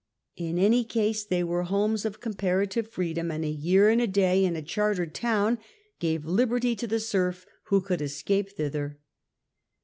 In 0.35 0.57
any 0.57 0.83
case 0.83 1.23
they 1.23 1.43
were 1.43 1.61
homes 1.61 2.05
of 2.05 2.19
comparative 2.19 2.87
freedom, 2.89 3.29
and 3.29 3.45
a 3.45 3.51
year 3.51 3.87
and 3.89 4.01
a 4.01 4.07
day 4.07 4.43
in 4.43 4.55
a 4.55 4.61
chartered 4.63 5.13
town 5.13 5.59
gave 5.99 6.25
liberty 6.25 6.75
to 6.77 6.87
the 6.87 6.99
serf 6.99 7.45
who 7.65 7.81
could 7.81 8.01
escape 8.01 8.49
thither. 8.49 8.97